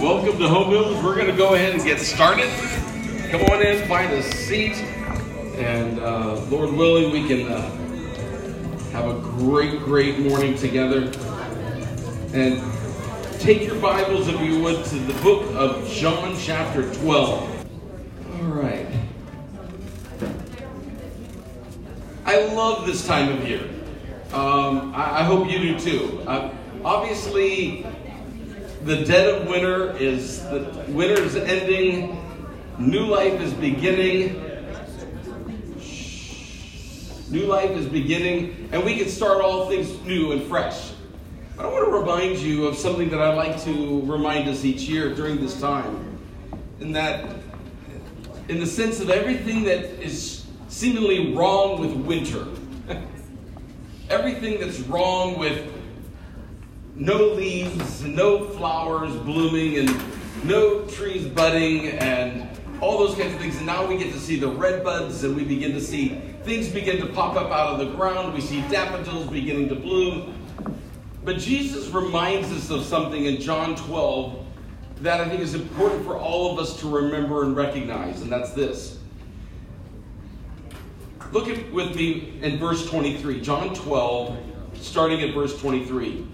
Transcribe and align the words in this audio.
welcome 0.00 0.38
to 0.38 0.48
Home 0.48 0.70
Builders. 0.70 1.02
We're 1.02 1.16
going 1.16 1.26
to 1.26 1.36
go 1.36 1.54
ahead 1.54 1.74
and 1.74 1.82
get 1.82 1.98
started. 1.98 2.48
Come 3.30 3.42
on 3.50 3.60
in, 3.60 3.86
find 3.88 4.12
a 4.12 4.22
seat, 4.22 4.76
and 5.56 5.98
uh, 5.98 6.40
Lord 6.44 6.72
willing, 6.72 7.10
we 7.10 7.26
can 7.26 7.50
uh, 7.50 7.60
have 8.92 9.06
a 9.06 9.18
great, 9.20 9.80
great 9.80 10.20
morning 10.20 10.56
together. 10.56 11.10
And 12.32 12.62
take 13.40 13.62
your 13.62 13.74
Bibles, 13.80 14.28
if 14.28 14.40
you 14.40 14.62
would, 14.62 14.84
to 14.84 14.94
the 15.00 15.20
book 15.20 15.52
of 15.56 15.88
John, 15.88 16.36
chapter 16.38 16.94
12. 16.94 17.66
All 18.34 18.42
right. 18.44 18.86
I 22.24 22.44
love 22.54 22.86
this 22.86 23.04
time 23.04 23.36
of 23.36 23.48
year. 23.48 23.68
Um, 24.32 24.94
I, 24.94 25.20
I, 25.20 25.22
hope 25.22 25.50
you 25.50 25.58
do 25.58 25.80
too. 25.80 26.20
Uh, 26.26 26.54
obviously, 26.84 27.86
the 28.84 29.04
dead 29.04 29.28
of 29.34 29.48
winter 29.48 29.96
is 29.96 30.42
the 30.44 30.84
winter 30.88 31.20
is 31.20 31.36
ending, 31.36 32.22
new 32.78 33.06
life 33.06 33.40
is 33.40 33.52
beginning. 33.54 34.44
New 37.30 37.44
life 37.44 37.72
is 37.72 37.84
beginning, 37.84 38.70
and 38.72 38.82
we 38.82 38.96
can 38.96 39.06
start 39.06 39.42
all 39.42 39.68
things 39.68 40.00
new 40.06 40.32
and 40.32 40.42
fresh. 40.44 40.92
But 41.56 41.66
I 41.66 41.68
want 41.68 41.84
to 41.84 41.90
remind 41.90 42.38
you 42.38 42.66
of 42.66 42.78
something 42.78 43.10
that 43.10 43.20
I 43.20 43.34
like 43.34 43.62
to 43.64 44.00
remind 44.06 44.48
us 44.48 44.64
each 44.64 44.82
year 44.82 45.14
during 45.14 45.38
this 45.38 45.60
time, 45.60 46.18
in 46.80 46.92
that, 46.92 47.28
in 48.48 48.60
the 48.60 48.66
sense 48.66 49.00
of 49.00 49.10
everything 49.10 49.64
that 49.64 49.84
is 50.02 50.46
seemingly 50.68 51.34
wrong 51.34 51.78
with 51.78 51.92
winter, 51.92 52.46
everything 54.08 54.58
that's 54.58 54.80
wrong 54.80 55.38
with 55.38 55.70
no 56.98 57.16
leaves, 57.16 58.02
no 58.02 58.44
flowers 58.44 59.14
blooming, 59.16 59.78
and 59.78 60.02
no 60.44 60.84
trees 60.86 61.26
budding, 61.26 61.86
and 61.86 62.48
all 62.80 62.98
those 62.98 63.16
kinds 63.16 63.34
of 63.34 63.40
things. 63.40 63.56
And 63.56 63.66
now 63.66 63.86
we 63.86 63.96
get 63.96 64.12
to 64.12 64.18
see 64.18 64.38
the 64.38 64.48
red 64.48 64.82
buds, 64.82 65.22
and 65.22 65.36
we 65.36 65.44
begin 65.44 65.72
to 65.72 65.80
see 65.80 66.20
things 66.42 66.68
begin 66.68 66.98
to 66.98 67.06
pop 67.06 67.36
up 67.36 67.50
out 67.50 67.74
of 67.74 67.78
the 67.78 67.94
ground. 67.94 68.34
We 68.34 68.40
see 68.40 68.62
daffodils 68.62 69.28
beginning 69.28 69.68
to 69.68 69.74
bloom. 69.76 70.34
But 71.24 71.38
Jesus 71.38 71.88
reminds 71.88 72.50
us 72.50 72.70
of 72.70 72.84
something 72.84 73.26
in 73.26 73.40
John 73.40 73.76
12 73.76 74.46
that 75.02 75.20
I 75.20 75.28
think 75.28 75.40
is 75.40 75.54
important 75.54 76.04
for 76.04 76.16
all 76.16 76.52
of 76.52 76.58
us 76.58 76.80
to 76.80 76.88
remember 76.88 77.44
and 77.44 77.54
recognize, 77.54 78.22
and 78.22 78.32
that's 78.32 78.52
this. 78.52 78.98
Look 81.30 81.48
at, 81.48 81.70
with 81.72 81.94
me 81.94 82.38
in 82.40 82.58
verse 82.58 82.88
23, 82.88 83.40
John 83.42 83.74
12, 83.74 84.36
starting 84.80 85.22
at 85.22 85.34
verse 85.34 85.60
23. 85.60 86.26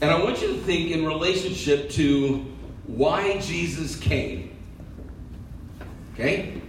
And 0.00 0.10
I 0.10 0.22
want 0.22 0.42
you 0.42 0.48
to 0.48 0.58
think 0.60 0.90
in 0.90 1.06
relationship 1.06 1.90
to 1.90 2.44
why 2.86 3.38
Jesus 3.38 3.96
came. 3.96 4.56
Okay? 6.14 6.60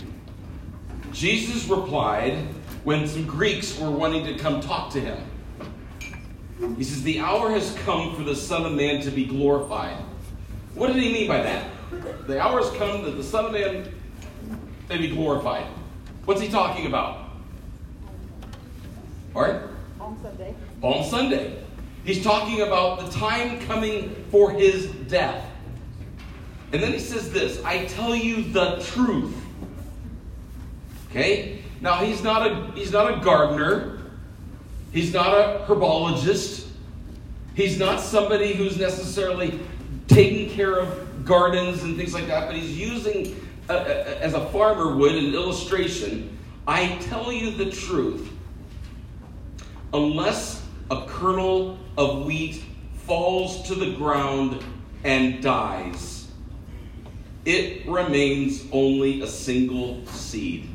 Jesus 1.12 1.68
replied 1.68 2.38
when 2.84 3.08
some 3.08 3.26
Greeks 3.26 3.78
were 3.80 3.92
wanting 3.92 4.26
to 4.26 4.38
come 4.38 4.62
talk 4.62 4.92
to 4.94 5.00
him. 5.00 5.18
He 6.78 6.84
says, 6.84 7.04
The 7.04 7.20
hour 7.20 7.50
has 7.52 7.76
come 7.84 8.16
for 8.16 8.24
the 8.24 8.36
Son 8.36 8.66
of 8.66 8.74
Man 8.74 9.02
to 9.02 9.12
be 9.12 9.26
glorified. 9.26 9.98
What 10.74 10.88
did 10.88 11.02
he 11.02 11.12
mean 11.12 11.28
by 11.28 11.42
that? 11.42 11.70
The 12.28 12.40
hour 12.40 12.62
has 12.62 12.72
come 12.72 13.04
that 13.04 13.12
the 13.12 13.24
Son 13.24 13.46
of 13.46 13.52
Man 13.52 13.94
may 14.90 14.98
be 14.98 15.10
glorified. 15.10 15.66
What's 16.26 16.42
he 16.42 16.50
talking 16.50 16.86
about? 16.86 17.30
All 19.36 19.42
right? 19.42 19.62
Palm 20.00 20.18
Sunday. 20.22 20.56
Palm 20.82 21.10
Sunday. 21.10 21.65
He's 22.06 22.24
talking 22.24 22.62
about 22.62 23.00
the 23.00 23.12
time 23.12 23.60
coming 23.62 24.16
for 24.30 24.52
his 24.52 24.86
death. 25.08 25.44
And 26.72 26.82
then 26.82 26.94
he 26.94 27.00
says 27.00 27.32
this 27.34 27.64
I 27.66 27.86
tell 27.86 28.16
you 28.16 28.44
the 28.44 28.80
truth. 28.84 29.36
Okay? 31.10 31.64
Now 31.82 31.96
he's 32.04 32.24
not 32.24 32.50
a 32.50 32.72
he's 32.76 32.92
not 32.92 33.18
a 33.18 33.24
gardener. 33.24 34.00
He's 34.92 35.14
not 35.14 35.34
a 35.34 35.66
herbologist. 35.68 36.68
He's 37.56 37.80
not 37.80 38.00
somebody 38.00 38.54
who's 38.54 38.78
necessarily 38.78 39.60
taking 40.08 40.50
care 40.52 40.78
of 40.78 41.26
gardens 41.26 41.84
and 41.84 41.98
things 41.98 42.14
like 42.14 42.28
that, 42.28 42.48
but 42.48 42.56
he's 42.56 42.78
using 42.78 43.36
a, 43.68 43.74
a, 43.74 44.20
as 44.20 44.34
a 44.34 44.46
farmer 44.52 44.96
would 44.96 45.16
an 45.16 45.34
illustration. 45.34 46.38
I 46.68 46.98
tell 47.02 47.32
you 47.32 47.52
the 47.52 47.72
truth. 47.72 48.32
Unless 49.94 50.64
a 50.92 51.06
kernel 51.08 51.78
of 51.98 52.26
wheat 52.26 52.64
falls 53.06 53.68
to 53.68 53.76
the 53.76 53.92
ground 53.96 54.64
and 55.04 55.42
dies, 55.42 56.28
it 57.46 57.88
remains 57.88 58.66
only 58.72 59.22
a 59.22 59.28
single 59.28 60.06
seed. 60.08 60.70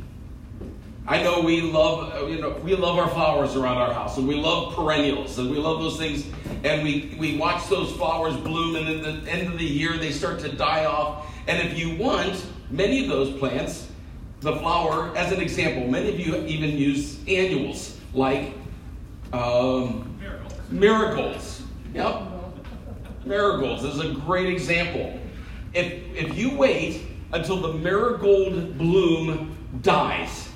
I 1.06 1.22
know 1.22 1.41
we 1.41 1.60
love, 1.60 2.30
you 2.30 2.41
know, 2.41 2.50
we 2.62 2.76
love 2.76 2.97
our 2.97 3.09
flowers 3.09 3.56
around 3.56 3.78
our 3.78 3.92
house, 3.92 4.16
and 4.16 4.28
we 4.28 4.36
love 4.36 4.76
perennials, 4.76 5.38
and 5.38 5.50
we 5.50 5.56
love 5.56 5.80
those 5.80 5.98
things, 5.98 6.25
and 6.62 6.84
we, 6.84 7.16
we 7.19 7.36
watch 7.36 7.69
those 7.69 7.91
flowers 7.92 8.36
bloom, 8.36 8.76
and 8.76 8.88
at 8.88 9.25
the 9.25 9.30
end 9.30 9.48
of 9.48 9.59
the 9.59 9.64
year 9.64 9.97
they 9.97 10.12
start 10.12 10.38
to 10.41 10.53
die 10.53 10.84
off. 10.84 11.26
And 11.48 11.66
if 11.66 11.76
you 11.76 11.97
want, 11.97 12.47
many 12.70 13.03
of 13.03 13.09
those 13.09 13.36
plants, 13.38 13.88
the 14.41 14.56
flower, 14.56 15.14
as 15.16 15.32
an 15.32 15.41
example, 15.41 15.88
many 15.88 16.10
of 16.10 16.20
you 16.20 16.36
even 16.47 16.70
use 16.70 17.19
annuals 17.26 17.98
like 18.14 18.53
um, 19.32 20.09
marigolds. 20.70 21.62
Yep. 21.94 22.22
Marigolds 23.25 23.84
is 23.84 24.00
a 24.00 24.12
great 24.12 24.53
example. 24.53 25.19
If, 25.75 25.92
if 26.14 26.36
you 26.36 26.56
wait 26.56 27.03
until 27.32 27.60
the 27.60 27.75
marigold 27.75 28.78
bloom 28.78 29.56
dies, 29.82 30.48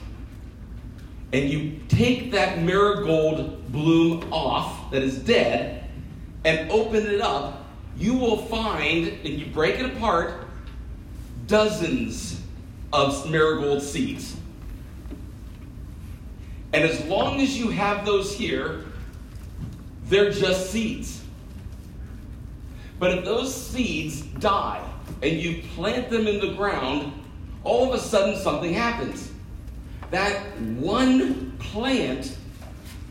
and 1.33 1.51
you 1.51 1.81
take 1.89 2.31
that 2.33 2.63
marigold 2.63 3.73
bloom 3.73 4.33
off 4.33 4.91
that 4.93 5.03
is 5.03 5.19
dead 5.19 5.85
and 6.45 6.71
open 6.71 7.07
it 7.07 7.21
up, 7.21 7.65
you 7.97 8.15
will 8.15 8.37
find, 8.47 9.09
and 9.09 9.29
you 9.29 9.47
break 9.47 9.79
it 9.81 9.87
apart, 9.87 10.47
dozens 11.47 12.41
of 12.93 13.29
marigold 13.31 13.83
seeds. 13.83 14.37
And 16.73 16.85
as 16.85 17.05
long 17.07 17.41
as 17.41 17.59
you 17.59 17.71
have 17.71 18.05
those 18.05 18.37
here, 18.37 18.85
they're 20.07 20.31
just 20.31 20.71
seeds. 20.71 21.23
But 22.99 23.19
if 23.19 23.25
those 23.25 23.55
seeds 23.55 24.23
die 24.23 24.85
and 25.23 25.33
you 25.33 25.63
plant 25.75 26.11
them 26.11 26.27
in 26.27 26.41
the 26.41 26.55
ground, 26.55 27.13
all 27.65 27.89
of 27.89 27.95
a 27.99 28.03
sudden 28.03 28.39
something 28.39 28.73
happens. 28.73 29.31
That 30.11 30.61
one 30.61 31.57
plant 31.59 32.37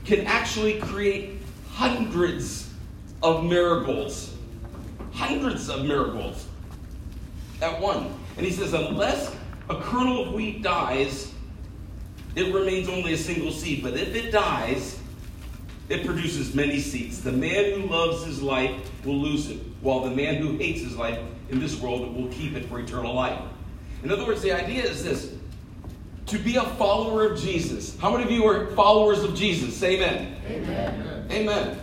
can 0.06 0.22
actually 0.28 0.80
create 0.80 1.40
hundreds 1.72 2.70
of 3.22 3.44
miracles. 3.44 4.36
Hundreds 5.12 5.70
of 5.70 5.86
miracles 5.86 6.48
at 7.62 7.80
one. 7.80 8.14
And 8.38 8.46
he 8.46 8.52
says, 8.52 8.74
unless 8.74 9.36
a 9.70 9.80
kernel 9.81 10.28
of 10.28 10.34
wheat 10.34 10.62
dies, 10.62 11.34
it 12.36 12.54
remains 12.54 12.90
only 12.90 13.14
a 13.14 13.18
single 13.18 13.52
seed. 13.52 13.84
But 13.84 13.94
if 13.94 14.16
it 14.16 14.31
dies, 14.31 15.00
it 15.90 16.06
produces 16.06 16.56
many 16.56 16.80
seeds. 16.80 17.22
The 17.22 17.32
man 17.32 17.80
who 17.80 17.88
loves 17.88 18.26
his 18.26 18.42
life 18.42 18.72
will 19.06 19.18
lose 19.18 19.50
it, 19.50 19.60
while 19.82 20.02
the 20.02 20.12
man 20.12 20.36
who 20.36 20.58
hates 20.58 20.82
his 20.82 20.96
life 20.96 21.20
in 21.50 21.60
this 21.60 21.80
world 21.80 22.16
will 22.16 22.30
keep 22.30 22.56
it 22.56 22.66
for 22.68 22.80
eternal 22.80 23.14
life. 23.14 23.40
In 24.04 24.12
other 24.12 24.26
words, 24.26 24.42
the 24.42 24.52
idea 24.52 24.84
is 24.84 25.04
this 25.04 25.34
to 26.26 26.40
be 26.40 26.56
a 26.56 26.64
follower 26.64 27.28
of 27.28 27.40
Jesus. 27.40 27.98
How 28.00 28.12
many 28.12 28.24
of 28.24 28.32
you 28.32 28.46
are 28.46 28.68
followers 28.72 29.24
of 29.24 29.36
Jesus? 29.36 29.76
Say 29.76 29.98
amen. 29.98 30.36
Amen. 30.48 31.28
Amen. 31.32 31.80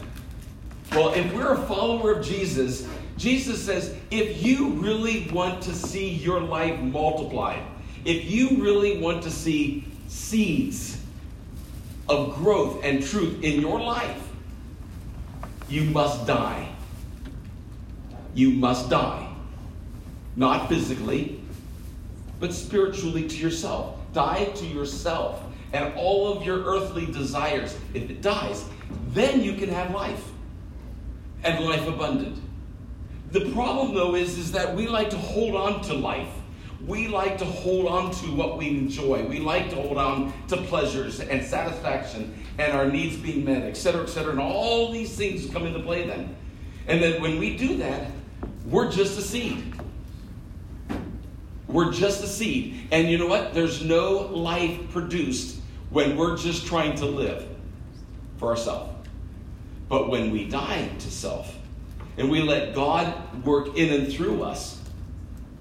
Well, 0.92 1.12
if 1.14 1.32
we're 1.32 1.52
a 1.52 1.66
follower 1.66 2.12
of 2.12 2.24
Jesus, 2.24 2.88
Jesus 3.16 3.62
says 3.62 3.94
if 4.10 4.42
you 4.42 4.70
really 4.70 5.28
want 5.30 5.62
to 5.62 5.74
see 5.74 6.08
your 6.08 6.40
life 6.40 6.80
multiplied, 6.80 7.62
if 8.04 8.24
you 8.30 8.62
really 8.62 8.98
want 8.98 9.22
to 9.24 9.30
see 9.30 9.84
seeds 10.08 10.99
of 12.10 12.34
growth 12.34 12.84
and 12.84 13.02
truth 13.04 13.42
in 13.42 13.60
your 13.60 13.80
life, 13.80 14.28
you 15.68 15.84
must 15.84 16.26
die. 16.26 16.68
You 18.34 18.50
must 18.50 18.90
die. 18.90 19.28
Not 20.36 20.68
physically, 20.68 21.40
but 22.40 22.52
spiritually 22.52 23.28
to 23.28 23.36
yourself. 23.36 23.96
Die 24.12 24.44
to 24.44 24.66
yourself 24.66 25.42
and 25.72 25.94
all 25.94 26.32
of 26.32 26.44
your 26.44 26.64
earthly 26.64 27.06
desires. 27.06 27.78
If 27.94 28.10
it 28.10 28.22
dies, 28.22 28.64
then 29.08 29.40
you 29.40 29.54
can 29.54 29.68
have 29.68 29.92
life 29.92 30.24
and 31.44 31.64
life 31.64 31.86
abundant. 31.86 32.42
The 33.30 33.52
problem, 33.52 33.94
though, 33.94 34.16
is, 34.16 34.36
is 34.36 34.50
that 34.52 34.74
we 34.74 34.88
like 34.88 35.10
to 35.10 35.16
hold 35.16 35.54
on 35.54 35.80
to 35.82 35.94
life 35.94 36.28
we 36.86 37.08
like 37.08 37.38
to 37.38 37.44
hold 37.44 37.86
on 37.86 38.10
to 38.10 38.26
what 38.34 38.56
we 38.56 38.68
enjoy. 38.68 39.24
We 39.24 39.38
like 39.38 39.70
to 39.70 39.76
hold 39.76 39.98
on 39.98 40.32
to 40.48 40.56
pleasures 40.56 41.20
and 41.20 41.44
satisfaction 41.44 42.34
and 42.58 42.72
our 42.72 42.86
needs 42.86 43.16
being 43.16 43.44
met, 43.44 43.62
etc., 43.62 44.02
etc. 44.02 44.32
And 44.32 44.40
all 44.40 44.90
these 44.90 45.14
things 45.14 45.48
come 45.50 45.66
into 45.66 45.80
play 45.80 46.06
then. 46.06 46.36
And 46.86 47.02
then 47.02 47.20
when 47.20 47.38
we 47.38 47.56
do 47.56 47.76
that, 47.78 48.10
we're 48.66 48.90
just 48.90 49.18
a 49.18 49.22
seed. 49.22 49.74
We're 51.68 51.92
just 51.92 52.24
a 52.24 52.26
seed. 52.26 52.88
And 52.90 53.08
you 53.08 53.18
know 53.18 53.26
what? 53.26 53.54
There's 53.54 53.84
no 53.84 54.18
life 54.18 54.90
produced 54.90 55.60
when 55.90 56.16
we're 56.16 56.36
just 56.36 56.66
trying 56.66 56.96
to 56.96 57.06
live 57.06 57.46
for 58.38 58.48
ourselves. 58.48 58.92
But 59.88 60.08
when 60.08 60.30
we 60.30 60.48
die 60.48 60.88
to 60.98 61.10
self 61.10 61.56
and 62.16 62.30
we 62.30 62.42
let 62.42 62.74
God 62.74 63.44
work 63.44 63.76
in 63.76 63.92
and 63.92 64.12
through 64.12 64.42
us, 64.42 64.79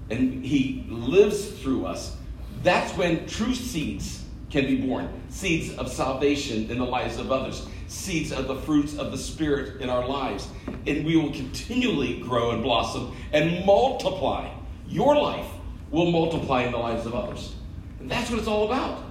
and 0.10 0.44
He 0.44 0.86
lives 0.90 1.50
through 1.60 1.86
us, 1.86 2.16
that's 2.64 2.96
when 2.98 3.26
true 3.28 3.54
seeds 3.56 4.26
can 4.50 4.66
be 4.66 4.78
born 4.78 5.10
seeds 5.30 5.76
of 5.78 5.92
salvation 5.92 6.70
in 6.70 6.80
the 6.80 6.86
lives 6.86 7.18
of 7.18 7.32
others, 7.32 7.68
seeds 7.88 8.32
of 8.32 8.48
the 8.48 8.56
fruits 8.56 8.98
of 8.98 9.12
the 9.12 9.18
Spirit 9.18 9.82
in 9.82 9.90
our 9.90 10.08
lives. 10.08 10.48
And 10.88 11.06
we 11.06 11.16
will 11.16 11.32
continually 11.32 12.20
grow 12.20 12.52
and 12.52 12.64
blossom 12.64 13.16
and 13.32 13.66
multiply. 13.66 14.52
Your 14.88 15.16
life 15.16 15.48
will 15.92 16.12
multiply 16.12 16.64
in 16.64 16.72
the 16.72 16.78
lives 16.78 17.06
of 17.06 17.14
others. 17.14 17.56
And 18.00 18.10
that's 18.10 18.30
what 18.30 18.40
it's 18.40 18.48
all 18.48 18.66
about. 18.66 19.04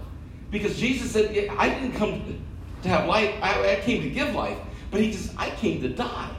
Because 0.50 0.78
Jesus 0.78 1.12
said, 1.12 1.48
I 1.56 1.68
didn't 1.68 1.92
come 1.92 2.42
to 2.82 2.88
have 2.88 3.08
life, 3.08 3.34
I, 3.42 3.80
came 3.82 4.02
to 4.02 4.10
give 4.10 4.34
life. 4.34 4.58
But 4.90 5.00
he 5.00 5.12
says, 5.12 5.34
I 5.36 5.50
came 5.50 5.82
to 5.82 5.88
die 5.88 6.34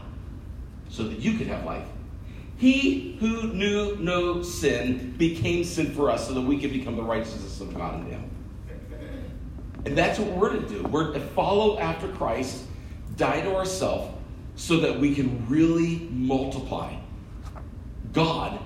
so 0.89 1.03
that 1.03 1.19
you 1.19 1.37
could 1.37 1.47
have 1.47 1.63
life. 1.65 1.85
He 2.59 3.15
who 3.21 3.53
knew 3.53 3.95
no 3.95 4.43
sin 4.43 5.15
became 5.17 5.63
sin 5.63 5.93
for 5.93 6.11
us 6.11 6.27
so 6.27 6.33
that 6.33 6.41
we 6.41 6.59
could 6.59 6.73
become 6.73 6.97
the 6.97 7.03
righteousness 7.03 7.61
of 7.61 7.73
God 7.73 8.01
in 8.01 8.07
him. 8.07 8.29
And 9.85 9.97
that's 9.97 10.19
what 10.19 10.29
we're 10.35 10.59
to 10.59 10.67
do. 10.67 10.83
We're 10.83 11.13
to 11.13 11.21
follow 11.21 11.79
after 11.79 12.09
Christ, 12.09 12.65
die 13.15 13.39
to 13.41 13.55
ourselves, 13.55 14.13
so 14.57 14.81
that 14.81 14.99
we 14.99 15.15
can 15.15 15.47
really 15.47 16.09
multiply 16.11 16.95
God 18.11 18.59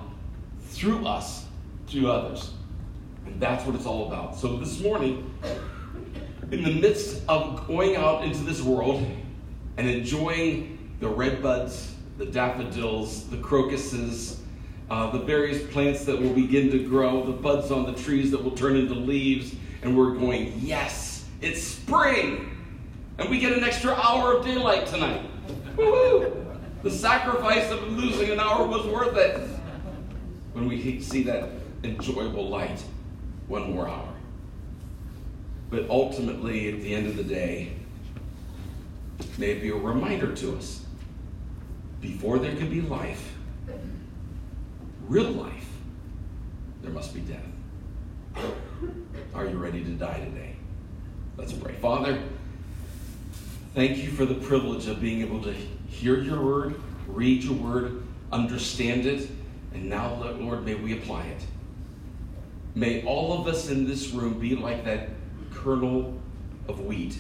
through 0.69 1.05
us, 1.05 1.45
through 1.85 2.09
others. 2.09 2.51
And 3.27 3.39
that's 3.39 3.63
what 3.63 3.75
it's 3.75 3.85
all 3.85 4.07
about. 4.07 4.35
So 4.35 4.57
this 4.57 4.81
morning, 4.81 5.31
in 6.51 6.63
the 6.63 6.73
midst 6.73 7.21
of 7.29 7.67
going 7.67 7.95
out 7.95 8.23
into 8.23 8.39
this 8.39 8.59
world 8.59 9.05
and 9.77 9.87
enjoying 9.87 10.95
the 10.99 11.09
red 11.09 11.43
buds 11.43 11.93
the 12.17 12.25
daffodils, 12.25 13.27
the 13.29 13.37
crocuses, 13.37 14.39
uh, 14.89 15.09
the 15.11 15.19
various 15.19 15.63
plants 15.71 16.05
that 16.05 16.19
will 16.19 16.33
begin 16.33 16.69
to 16.71 16.87
grow, 16.87 17.25
the 17.25 17.31
buds 17.31 17.71
on 17.71 17.85
the 17.85 17.93
trees 17.93 18.31
that 18.31 18.43
will 18.43 18.51
turn 18.51 18.75
into 18.75 18.93
leaves, 18.93 19.55
and 19.81 19.97
we're 19.97 20.13
going, 20.13 20.53
yes, 20.59 21.25
it's 21.41 21.61
spring! 21.61 22.49
And 23.17 23.29
we 23.29 23.39
get 23.39 23.53
an 23.53 23.63
extra 23.63 23.93
hour 23.93 24.37
of 24.37 24.45
daylight 24.45 24.87
tonight. 24.87 25.25
Woo-hoo! 25.77 26.45
The 26.83 26.91
sacrifice 26.91 27.71
of 27.71 27.87
losing 27.93 28.29
an 28.29 28.39
hour 28.39 28.67
was 28.67 28.85
worth 28.85 29.15
it. 29.17 29.39
When 30.53 30.67
we 30.67 30.99
see 31.01 31.23
that 31.23 31.49
enjoyable 31.83 32.47
light, 32.47 32.83
one 33.47 33.73
more 33.73 33.87
hour. 33.87 34.13
But 35.69 35.89
ultimately, 35.89 36.71
at 36.71 36.81
the 36.81 36.93
end 36.93 37.07
of 37.07 37.17
the 37.17 37.23
day, 37.23 37.73
may 39.37 39.51
it 39.51 39.61
be 39.61 39.69
a 39.69 39.75
reminder 39.75 40.35
to 40.35 40.57
us 40.57 40.85
before 42.03 42.37
there 42.37 42.53
can 42.57 42.69
be 42.69 42.81
life, 42.81 43.33
real 45.07 45.31
life, 45.31 45.65
there 46.81 46.91
must 46.91 47.13
be 47.13 47.21
death. 47.21 48.45
Are 49.33 49.45
you 49.45 49.57
ready 49.57 49.83
to 49.85 49.91
die 49.91 50.19
today? 50.19 50.57
Let's 51.37 51.53
pray. 51.53 51.75
Father, 51.75 52.21
thank 53.73 53.97
you 53.99 54.11
for 54.11 54.25
the 54.25 54.35
privilege 54.35 54.87
of 54.87 54.99
being 54.99 55.21
able 55.21 55.41
to 55.43 55.53
hear 55.87 56.19
your 56.19 56.43
word, 56.43 56.75
read 57.07 57.41
your 57.41 57.55
word, 57.55 58.03
understand 58.33 59.05
it, 59.05 59.29
and 59.73 59.89
now, 59.89 60.13
Lord, 60.39 60.65
may 60.65 60.75
we 60.75 60.97
apply 60.97 61.23
it. 61.23 61.41
May 62.75 63.05
all 63.05 63.39
of 63.39 63.47
us 63.47 63.69
in 63.69 63.87
this 63.87 64.09
room 64.09 64.39
be 64.39 64.57
like 64.57 64.83
that 64.83 65.09
kernel 65.53 66.19
of 66.67 66.81
wheat 66.81 67.17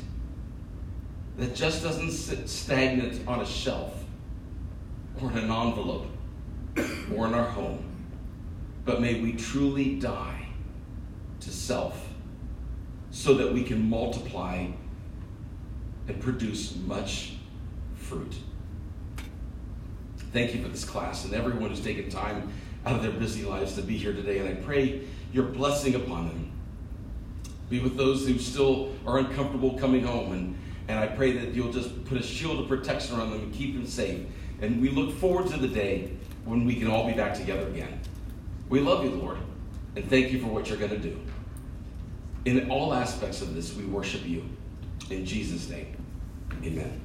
that 1.37 1.55
just 1.55 1.83
doesn't 1.83 2.11
sit 2.11 2.49
stagnant 2.49 3.25
on 3.27 3.39
a 3.39 3.45
shelf 3.45 4.02
or 5.23 5.31
in 5.31 5.37
an 5.37 5.51
envelope 5.51 6.07
or 7.15 7.27
in 7.27 7.33
our 7.33 7.49
home. 7.49 7.83
But 8.85 9.01
may 9.01 9.21
we 9.21 9.33
truly 9.33 9.95
die 9.95 10.47
to 11.39 11.49
self 11.49 12.09
so 13.11 13.35
that 13.35 13.53
we 13.53 13.63
can 13.63 13.89
multiply 13.89 14.67
and 16.07 16.19
produce 16.19 16.75
much 16.75 17.35
fruit. 17.95 18.35
Thank 20.33 20.53
you 20.53 20.61
for 20.61 20.67
this 20.67 20.83
class 20.83 21.25
and 21.25 21.33
everyone 21.33 21.69
who's 21.69 21.79
taken 21.79 22.09
time 22.09 22.51
out 22.85 22.95
of 22.95 23.03
their 23.03 23.11
busy 23.11 23.43
lives 23.43 23.75
to 23.75 23.81
be 23.81 23.97
here 23.97 24.13
today. 24.13 24.39
And 24.39 24.49
I 24.49 24.55
pray 24.55 25.01
your 25.31 25.45
blessing 25.45 25.95
upon 25.95 26.27
them. 26.27 26.51
Be 27.69 27.79
with 27.79 27.95
those 27.95 28.27
who 28.27 28.37
still 28.39 28.91
are 29.07 29.19
uncomfortable 29.19 29.77
coming 29.77 30.03
home. 30.03 30.31
And, 30.33 30.57
and 30.87 30.99
I 30.99 31.07
pray 31.07 31.31
that 31.33 31.53
you'll 31.53 31.71
just 31.71 32.03
put 32.05 32.17
a 32.17 32.23
shield 32.23 32.59
of 32.59 32.67
protection 32.67 33.17
around 33.17 33.31
them 33.31 33.41
and 33.41 33.53
keep 33.53 33.73
them 33.73 33.85
safe. 33.85 34.25
And 34.61 34.81
we 34.81 34.89
look 34.89 35.15
forward 35.17 35.47
to 35.51 35.57
the 35.57 35.67
day 35.67 36.11
when 36.45 36.65
we 36.65 36.75
can 36.75 36.87
all 36.87 37.07
be 37.07 37.13
back 37.13 37.33
together 37.33 37.67
again. 37.67 37.99
We 38.69 38.79
love 38.79 39.03
you, 39.03 39.11
Lord, 39.11 39.37
and 39.95 40.09
thank 40.09 40.31
you 40.31 40.39
for 40.39 40.47
what 40.47 40.69
you're 40.69 40.77
going 40.77 40.91
to 40.91 40.97
do. 40.97 41.19
In 42.45 42.69
all 42.69 42.93
aspects 42.93 43.41
of 43.41 43.55
this, 43.55 43.73
we 43.75 43.85
worship 43.85 44.25
you. 44.25 44.43
In 45.09 45.25
Jesus' 45.25 45.69
name, 45.69 45.95
amen. 46.63 46.99